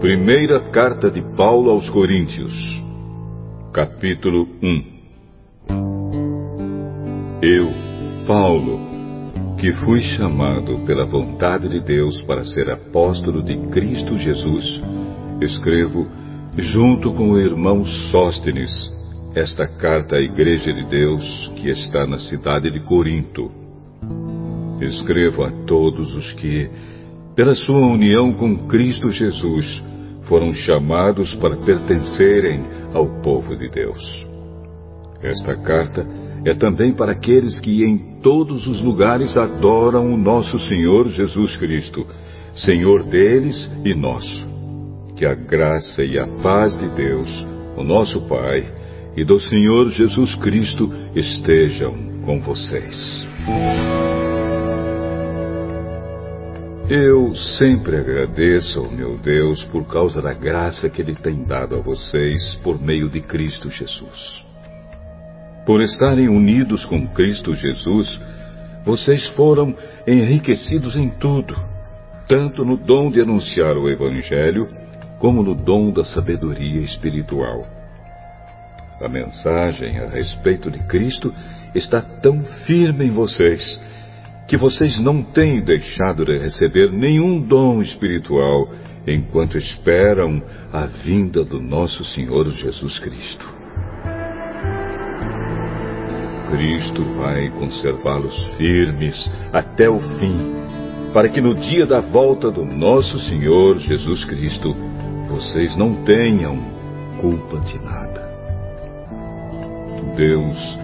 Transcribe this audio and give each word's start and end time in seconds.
Primeira 0.00 0.60
carta 0.60 1.10
de 1.10 1.22
Paulo 1.34 1.70
aos 1.70 1.88
Coríntios, 1.88 2.52
capítulo 3.72 4.46
1 4.62 4.84
Eu, 7.40 7.66
Paulo, 8.26 8.78
que 9.58 9.72
fui 9.72 10.02
chamado 10.02 10.80
pela 10.84 11.06
vontade 11.06 11.70
de 11.70 11.80
Deus 11.80 12.20
para 12.22 12.44
ser 12.44 12.68
apóstolo 12.68 13.42
de 13.42 13.56
Cristo 13.70 14.18
Jesus, 14.18 14.82
escrevo, 15.40 16.06
junto 16.58 17.14
com 17.14 17.30
o 17.30 17.40
irmão 17.40 17.82
Sóstenes, 18.10 18.70
esta 19.34 19.66
carta 19.66 20.16
à 20.16 20.20
Igreja 20.20 20.74
de 20.74 20.84
Deus 20.84 21.50
que 21.56 21.70
está 21.70 22.06
na 22.06 22.18
cidade 22.18 22.70
de 22.70 22.80
Corinto. 22.80 23.50
Escrevo 24.78 25.42
a 25.42 25.50
todos 25.66 26.14
os 26.14 26.34
que, 26.34 26.68
pela 27.34 27.54
sua 27.54 27.86
união 27.86 28.34
com 28.34 28.66
Cristo 28.68 29.10
Jesus, 29.10 29.86
foram 30.26 30.52
chamados 30.52 31.34
para 31.36 31.56
pertencerem 31.56 32.64
ao 32.92 33.20
povo 33.22 33.56
de 33.56 33.68
Deus. 33.68 34.26
Esta 35.22 35.56
carta 35.56 36.06
é 36.44 36.54
também 36.54 36.92
para 36.92 37.12
aqueles 37.12 37.58
que 37.58 37.84
em 37.84 38.20
todos 38.20 38.66
os 38.66 38.80
lugares 38.80 39.36
adoram 39.36 40.12
o 40.12 40.16
nosso 40.16 40.58
Senhor 40.60 41.08
Jesus 41.08 41.56
Cristo, 41.56 42.06
Senhor 42.54 43.04
deles 43.04 43.70
e 43.84 43.94
nosso. 43.94 44.46
Que 45.16 45.26
a 45.26 45.34
graça 45.34 46.04
e 46.04 46.18
a 46.18 46.26
paz 46.42 46.78
de 46.78 46.88
Deus, 46.90 47.28
o 47.76 47.82
nosso 47.82 48.20
Pai, 48.28 48.64
e 49.16 49.24
do 49.24 49.40
Senhor 49.40 49.88
Jesus 49.88 50.34
Cristo 50.36 50.92
estejam 51.14 51.94
com 52.24 52.38
vocês. 52.40 53.26
Eu 56.88 57.34
sempre 57.34 57.96
agradeço 57.96 58.78
ao 58.78 58.88
meu 58.88 59.18
Deus 59.18 59.64
por 59.64 59.88
causa 59.88 60.22
da 60.22 60.32
graça 60.32 60.88
que 60.88 61.02
Ele 61.02 61.16
tem 61.16 61.42
dado 61.42 61.74
a 61.74 61.80
vocês 61.80 62.54
por 62.62 62.80
meio 62.80 63.08
de 63.08 63.20
Cristo 63.20 63.68
Jesus. 63.68 64.46
Por 65.66 65.82
estarem 65.82 66.28
unidos 66.28 66.84
com 66.84 67.04
Cristo 67.08 67.56
Jesus, 67.56 68.20
vocês 68.84 69.26
foram 69.30 69.74
enriquecidos 70.06 70.94
em 70.94 71.08
tudo, 71.08 71.56
tanto 72.28 72.64
no 72.64 72.76
dom 72.76 73.10
de 73.10 73.20
anunciar 73.20 73.76
o 73.76 73.90
Evangelho, 73.90 74.68
como 75.18 75.42
no 75.42 75.56
dom 75.56 75.90
da 75.90 76.04
sabedoria 76.04 76.82
espiritual. 76.82 77.66
A 79.00 79.08
mensagem 79.08 79.98
a 79.98 80.08
respeito 80.08 80.70
de 80.70 80.78
Cristo 80.84 81.34
está 81.74 82.00
tão 82.00 82.44
firme 82.64 83.06
em 83.06 83.10
vocês 83.10 83.84
que 84.46 84.56
vocês 84.56 85.00
não 85.00 85.22
têm 85.22 85.60
deixado 85.60 86.24
de 86.24 86.38
receber 86.38 86.92
nenhum 86.92 87.40
dom 87.40 87.80
espiritual 87.80 88.68
enquanto 89.06 89.58
esperam 89.58 90.42
a 90.72 90.86
vinda 90.86 91.44
do 91.44 91.60
nosso 91.60 92.04
Senhor 92.04 92.48
Jesus 92.50 92.98
Cristo. 92.98 93.46
Cristo 96.50 97.02
vai 97.16 97.48
conservá-los 97.50 98.36
firmes 98.56 99.30
até 99.52 99.88
o 99.88 99.98
fim, 99.98 100.54
para 101.12 101.28
que 101.28 101.40
no 101.40 101.54
dia 101.54 101.84
da 101.86 102.00
volta 102.00 102.50
do 102.50 102.64
nosso 102.64 103.18
Senhor 103.20 103.78
Jesus 103.78 104.24
Cristo 104.26 104.72
vocês 105.28 105.76
não 105.76 106.04
tenham 106.04 106.56
culpa 107.20 107.58
de 107.60 107.78
nada. 107.82 108.26
Deus 110.16 110.78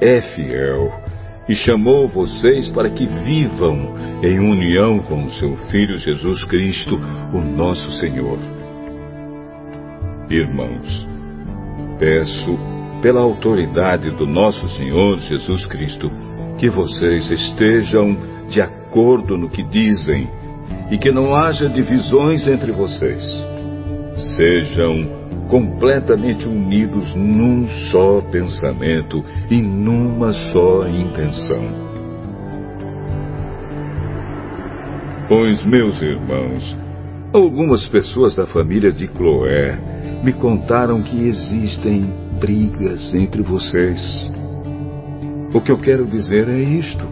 é 0.00 0.20
fiel 0.20 1.01
e 1.48 1.54
chamou 1.54 2.08
vocês 2.08 2.68
para 2.70 2.90
que 2.90 3.06
vivam 3.06 3.94
em 4.22 4.38
união 4.38 5.00
com 5.00 5.24
o 5.24 5.30
seu 5.32 5.56
Filho 5.68 5.96
Jesus 5.98 6.44
Cristo, 6.44 7.00
o 7.32 7.40
nosso 7.40 7.90
Senhor. 7.92 8.38
Irmãos, 10.30 11.06
peço, 11.98 12.58
pela 13.02 13.20
autoridade 13.20 14.10
do 14.10 14.26
nosso 14.26 14.68
Senhor 14.76 15.18
Jesus 15.18 15.66
Cristo, 15.66 16.10
que 16.58 16.70
vocês 16.70 17.30
estejam 17.30 18.16
de 18.48 18.60
acordo 18.60 19.36
no 19.36 19.50
que 19.50 19.62
dizem 19.62 20.30
e 20.90 20.98
que 20.98 21.10
não 21.10 21.34
haja 21.34 21.68
divisões 21.68 22.46
entre 22.46 22.70
vocês. 22.70 23.22
Sejam 24.36 25.21
completamente 25.48 26.46
unidos 26.46 27.14
num 27.14 27.68
só 27.90 28.20
pensamento 28.30 29.24
e 29.50 29.60
numa 29.60 30.32
só 30.32 30.88
intenção. 30.88 31.92
Pois, 35.28 35.64
meus 35.64 36.00
irmãos, 36.02 36.76
algumas 37.32 37.86
pessoas 37.88 38.34
da 38.34 38.46
família 38.46 38.92
de 38.92 39.08
Cloé 39.08 39.78
me 40.22 40.32
contaram 40.32 41.02
que 41.02 41.26
existem 41.26 42.12
brigas 42.38 43.14
entre 43.14 43.42
vocês. 43.42 44.30
O 45.54 45.60
que 45.60 45.70
eu 45.70 45.78
quero 45.78 46.06
dizer 46.06 46.48
é 46.48 46.58
isto. 46.58 47.06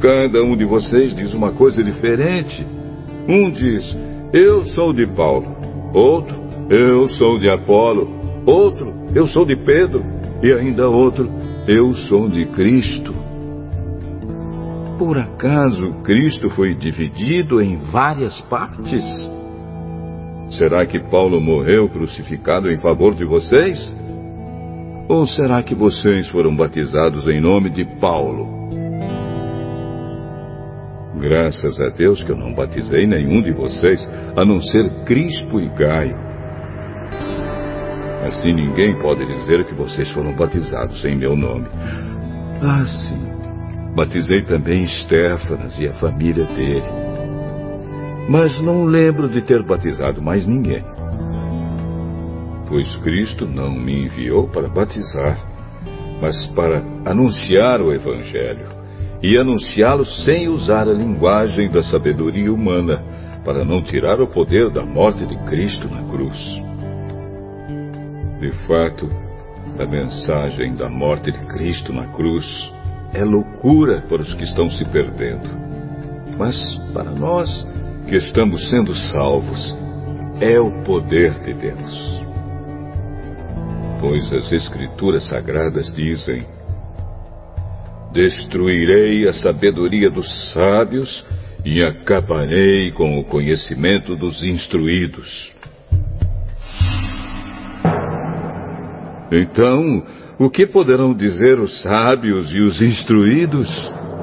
Cada 0.00 0.42
um 0.42 0.56
de 0.56 0.64
vocês 0.64 1.14
diz 1.14 1.34
uma 1.34 1.52
coisa 1.52 1.82
diferente. 1.82 2.66
Um 3.28 3.50
diz, 3.50 3.96
eu 4.32 4.64
sou 4.66 4.92
de 4.92 5.06
Paulo. 5.06 5.56
Outro, 5.92 6.47
eu 6.70 7.08
sou 7.08 7.38
de 7.38 7.48
Apolo, 7.48 8.08
outro, 8.44 8.94
eu 9.14 9.26
sou 9.26 9.46
de 9.46 9.56
Pedro, 9.56 10.04
e 10.42 10.52
ainda 10.52 10.88
outro, 10.88 11.30
eu 11.66 11.94
sou 11.94 12.28
de 12.28 12.44
Cristo. 12.46 13.14
Por 14.98 15.16
acaso 15.16 16.02
Cristo 16.02 16.50
foi 16.50 16.74
dividido 16.74 17.62
em 17.62 17.76
várias 17.76 18.40
partes? 18.42 19.04
Será 20.50 20.84
que 20.84 20.98
Paulo 21.10 21.40
morreu 21.40 21.88
crucificado 21.88 22.70
em 22.70 22.78
favor 22.78 23.14
de 23.14 23.24
vocês? 23.24 23.78
Ou 25.08 25.26
será 25.26 25.62
que 25.62 25.74
vocês 25.74 26.28
foram 26.28 26.54
batizados 26.54 27.26
em 27.28 27.40
nome 27.40 27.70
de 27.70 27.84
Paulo? 27.98 28.58
Graças 31.18 31.80
a 31.80 31.88
Deus 31.88 32.22
que 32.22 32.30
eu 32.30 32.36
não 32.36 32.52
batizei 32.52 33.06
nenhum 33.06 33.40
de 33.40 33.52
vocês, 33.52 34.06
a 34.36 34.44
não 34.44 34.60
ser 34.60 35.04
Crispo 35.04 35.60
e 35.60 35.68
Gaio. 35.68 36.27
Assim 38.24 38.52
ninguém 38.52 39.00
pode 39.00 39.24
dizer 39.24 39.64
que 39.66 39.74
vocês 39.74 40.10
foram 40.10 40.34
batizados 40.34 41.04
em 41.04 41.16
meu 41.16 41.36
nome. 41.36 41.66
Ah, 42.60 42.84
sim. 42.84 43.38
Batizei 43.94 44.42
também 44.42 44.84
Estéfanas 44.84 45.78
e 45.78 45.86
a 45.86 45.92
família 45.94 46.44
dele. 46.44 46.82
Mas 48.28 48.60
não 48.60 48.84
lembro 48.84 49.28
de 49.28 49.40
ter 49.40 49.62
batizado 49.62 50.20
mais 50.20 50.46
ninguém. 50.46 50.84
Pois 52.68 52.94
Cristo 52.96 53.46
não 53.46 53.70
me 53.70 54.04
enviou 54.04 54.46
para 54.48 54.68
batizar, 54.68 55.38
mas 56.20 56.46
para 56.48 56.82
anunciar 57.06 57.80
o 57.80 57.92
Evangelho. 57.92 58.68
E 59.22 59.38
anunciá-lo 59.38 60.04
sem 60.04 60.48
usar 60.48 60.86
a 60.86 60.92
linguagem 60.92 61.70
da 61.70 61.82
sabedoria 61.82 62.52
humana, 62.52 63.02
para 63.44 63.64
não 63.64 63.82
tirar 63.82 64.20
o 64.20 64.28
poder 64.28 64.70
da 64.70 64.84
morte 64.84 65.24
de 65.26 65.36
Cristo 65.46 65.88
na 65.88 66.04
cruz. 66.04 66.68
De 68.40 68.52
fato, 68.66 69.08
a 69.78 69.84
mensagem 69.86 70.74
da 70.74 70.88
morte 70.88 71.32
de 71.32 71.38
Cristo 71.46 71.92
na 71.92 72.06
cruz 72.12 72.46
é 73.12 73.24
loucura 73.24 74.00
para 74.08 74.22
os 74.22 74.32
que 74.34 74.44
estão 74.44 74.70
se 74.70 74.84
perdendo. 74.86 75.48
Mas 76.38 76.56
para 76.92 77.10
nós 77.10 77.66
que 78.08 78.16
estamos 78.16 78.68
sendo 78.68 78.94
salvos, 78.94 79.74
é 80.40 80.60
o 80.60 80.82
poder 80.84 81.34
de 81.40 81.52
Deus. 81.52 82.20
Pois 84.00 84.32
as 84.32 84.52
Escrituras 84.52 85.28
Sagradas 85.28 85.92
dizem: 85.92 86.46
Destruirei 88.12 89.26
a 89.26 89.32
sabedoria 89.32 90.08
dos 90.08 90.52
sábios 90.52 91.24
e 91.64 91.82
acabarei 91.82 92.92
com 92.92 93.18
o 93.18 93.24
conhecimento 93.24 94.14
dos 94.14 94.44
instruídos. 94.44 95.57
Então, 99.30 100.02
o 100.38 100.48
que 100.48 100.66
poderão 100.66 101.14
dizer 101.14 101.60
os 101.60 101.82
sábios 101.82 102.50
e 102.50 102.60
os 102.60 102.80
instruídos? 102.80 103.68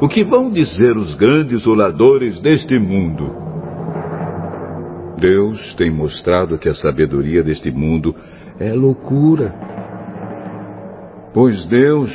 O 0.00 0.08
que 0.08 0.22
vão 0.22 0.50
dizer 0.50 0.96
os 0.96 1.14
grandes 1.14 1.66
oradores 1.66 2.40
deste 2.40 2.78
mundo? 2.78 3.42
Deus 5.18 5.74
tem 5.76 5.90
mostrado 5.90 6.58
que 6.58 6.68
a 6.68 6.74
sabedoria 6.74 7.42
deste 7.42 7.70
mundo 7.70 8.14
é 8.58 8.72
loucura. 8.72 9.54
Pois 11.32 11.64
Deus, 11.66 12.10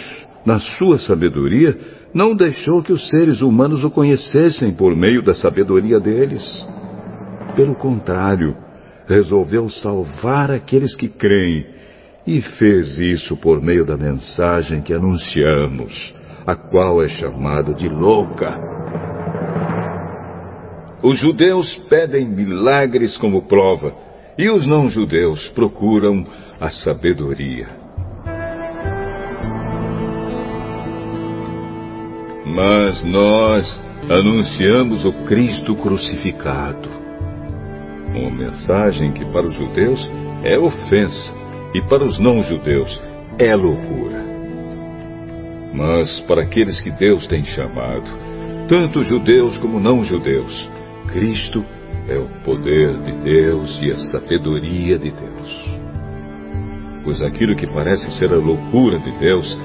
na 0.45 0.60
sua 0.60 1.00
sabedoria, 1.00 1.78
não 2.13 2.36
deixou 2.36 2.81
que 2.81 2.94
os 2.94 3.07
seres 3.10 3.42
humanos 3.42 3.84
o 3.84 3.89
conhecessem 3.89 4.74
por 4.74 4.95
meio 4.95 5.22
da 5.22 5.34
sabedoria 5.34 6.00
deles. 6.00 6.44
Pelo 7.56 7.75
contrário, 7.75 8.56
resolveu 9.07 9.69
salvar 9.69 10.51
aqueles 10.51 10.95
que 10.95 11.07
creem 11.07 11.66
e 12.27 12.41
fez 12.41 12.97
isso 12.97 13.38
por 13.38 13.62
meio 13.62 13.85
da 13.85 13.95
mensagem 13.95 14.81
que 14.81 14.94
anunciamos, 14.94 16.13
a 16.45 16.56
qual 16.56 17.01
é 17.01 17.07
chamada 17.07 17.74
de 17.74 17.88
louca. 17.88 18.53
Os 21.01 21.18
judeus 21.18 21.74
pedem 21.89 22.27
milagres 22.27 23.18
como 23.18 23.44
prova, 23.44 23.95
e 24.38 24.50
os 24.50 24.68
não-judeus 24.68 25.47
procuram 25.51 26.25
a 26.59 26.69
sabedoria. 26.69 27.68
Mas 32.45 33.06
nós 33.06 33.81
anunciamos 34.09 35.06
o 35.06 35.13
Cristo 35.25 35.75
crucificado. 35.75 36.89
Uma 38.13 38.31
mensagem 38.31 39.13
que 39.13 39.24
para 39.25 39.47
os 39.47 39.53
judeus 39.53 40.09
é 40.44 40.57
ofensa 40.57 41.47
e 41.77 41.81
para 41.81 42.03
os 42.03 42.18
não-judeus 42.18 43.00
é 43.38 43.56
loucura. 43.56 44.25
Mas 45.71 46.19
para 46.21 46.41
aqueles 46.41 46.79
que 46.79 46.89
Deus 46.89 47.27
tem 47.27 47.44
chamado, 47.44 48.09
tanto 48.68 49.03
judeus 49.03 49.59
como 49.59 49.79
não-judeus, 49.79 50.68
Cristo 51.13 51.63
é 52.09 52.18
o 52.18 52.25
poder 52.44 52.97
de 53.03 53.12
Deus 53.12 53.79
e 53.79 53.91
a 53.91 54.00
sabedoria 54.00 54.97
de 54.97 55.12
Deus. 55.12 55.69
Pois 57.03 57.21
aquilo 57.21 57.56
que 57.56 57.68
parece 57.68 58.09
ser 58.18 58.33
a 58.33 58.38
loucura 58.38 58.97
de 58.97 59.12
Deus 59.19 59.56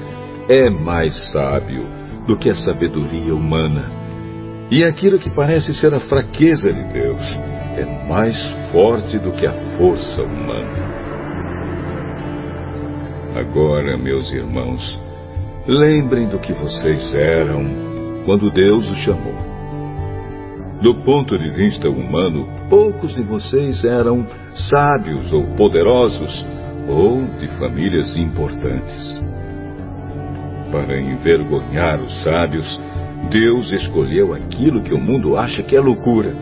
é 0.47 0.69
mais 0.69 1.31
sábio 1.31 1.83
do 2.27 2.37
que 2.37 2.51
a 2.51 2.55
sabedoria 2.55 3.33
humana. 3.33 3.89
E 4.69 4.83
aquilo 4.83 5.17
que 5.17 5.31
parece 5.31 5.73
ser 5.73 5.95
a 5.95 5.99
fraqueza 5.99 6.71
de 6.71 6.93
Deus 6.93 7.23
é 7.75 8.07
mais 8.07 8.37
forte 8.71 9.17
do 9.17 9.31
que 9.31 9.47
a 9.47 9.77
força 9.77 10.21
humana. 10.21 11.02
Agora, 13.35 13.97
meus 13.97 14.31
irmãos, 14.31 14.99
lembrem 15.65 16.27
do 16.27 16.37
que 16.37 16.53
vocês 16.53 17.15
eram 17.15 17.65
quando 18.25 18.51
Deus 18.51 18.87
os 18.87 18.97
chamou. 18.97 19.33
Do 20.83 20.93
ponto 21.03 21.35
de 21.35 21.49
vista 21.49 21.89
humano, 21.89 22.47
poucos 22.69 23.15
de 23.15 23.23
vocês 23.23 23.83
eram 23.83 24.27
sábios 24.53 25.33
ou 25.33 25.45
poderosos 25.55 26.45
ou 26.87 27.25
de 27.39 27.47
famílias 27.57 28.15
importantes. 28.15 29.17
Para 30.71 31.01
envergonhar 31.01 32.01
os 32.01 32.21
sábios, 32.21 32.79
Deus 33.31 33.71
escolheu 33.71 34.31
aquilo 34.31 34.83
que 34.83 34.93
o 34.93 35.01
mundo 35.01 35.37
acha 35.37 35.63
que 35.63 35.75
é 35.75 35.79
loucura. 35.79 36.35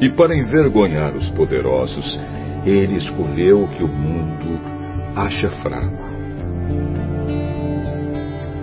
E 0.00 0.08
para 0.08 0.36
envergonhar 0.36 1.14
os 1.14 1.30
poderosos, 1.30 2.18
Ele 2.66 2.96
escolheu 2.96 3.62
o 3.62 3.68
que 3.68 3.84
o 3.84 3.88
mundo 3.88 4.79
acha 5.16 5.50
fraco. 5.62 6.10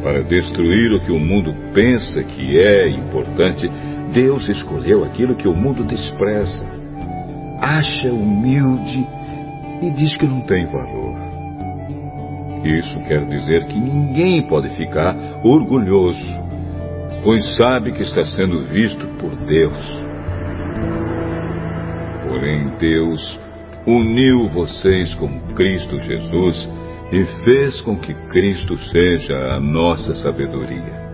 Para 0.03 0.21
destruir 0.23 0.93
o 0.93 1.01
que 1.01 1.11
o 1.11 1.19
mundo 1.19 1.53
pensa 1.73 2.23
que 2.23 2.57
é 2.57 2.87
importante, 2.87 3.69
Deus 4.13 4.47
escolheu 4.47 5.03
aquilo 5.03 5.35
que 5.35 5.47
o 5.47 5.53
mundo 5.53 5.83
despreza, 5.83 6.65
acha 7.59 8.11
humilde 8.11 9.05
e 9.81 9.89
diz 9.91 10.15
que 10.17 10.25
não 10.25 10.41
tem 10.41 10.65
valor. 10.65 11.15
Isso 12.63 12.97
quer 13.07 13.25
dizer 13.27 13.65
que 13.67 13.79
ninguém 13.79 14.41
pode 14.47 14.69
ficar 14.69 15.15
orgulhoso, 15.43 16.25
pois 17.23 17.55
sabe 17.55 17.91
que 17.91 18.03
está 18.03 18.25
sendo 18.25 18.61
visto 18.67 19.05
por 19.19 19.35
Deus. 19.45 20.07
Porém, 22.27 22.69
Deus 22.79 23.39
uniu 23.87 24.49
vocês 24.49 25.15
com 25.15 25.39
Cristo 25.55 25.97
Jesus 25.99 26.69
e 27.09 27.23
fez 27.45 27.79
com 27.79 27.97
que 27.97 28.13
Cristo 28.13 28.77
seja 28.77 29.53
a 29.53 29.59
nossa 29.61 30.13
sabedoria. 30.13 31.07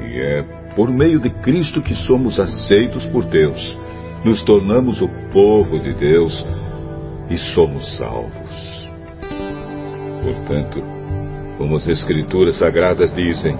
E 0.00 0.20
é 0.20 0.42
por 0.74 0.90
meio 0.90 1.20
de 1.20 1.30
Cristo 1.30 1.80
que 1.80 1.94
somos 1.94 2.40
aceitos 2.40 3.06
por 3.06 3.24
Deus, 3.24 3.78
nos 4.24 4.42
tornamos 4.42 5.00
o 5.00 5.08
povo 5.32 5.78
de 5.78 5.92
Deus 5.92 6.44
e 7.30 7.38
somos 7.38 7.96
salvos. 7.96 8.90
Portanto, 10.22 10.82
como 11.58 11.76
as 11.76 11.86
Escrituras 11.86 12.58
Sagradas 12.58 13.14
dizem, 13.14 13.56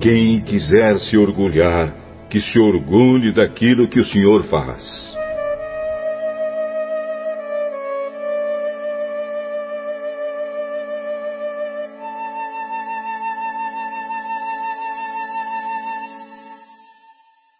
quem 0.00 0.40
quiser 0.40 1.00
se 1.00 1.16
orgulhar, 1.16 1.92
que 2.30 2.40
se 2.40 2.60
orgulhe 2.60 3.32
daquilo 3.32 3.88
que 3.88 3.98
o 3.98 4.04
Senhor 4.04 4.44
faz. 4.44 5.23